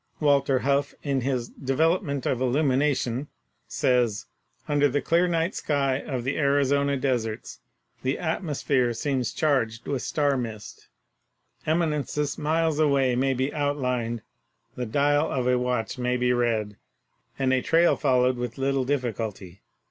[0.19, 3.27] Walter Hough, in his 'Development of Illumination,'
[3.67, 4.25] says:
[4.67, 7.59] ''Under the clear night sky of the Arizona deserts
[8.01, 10.89] the atmosphere seems charged with star 70 PHYSICS mist;
[11.67, 14.23] eminences miles away may be outlined,
[14.75, 16.77] the dial of a watch may be read,
[17.37, 19.59] and a trail followed with little dif ficulty.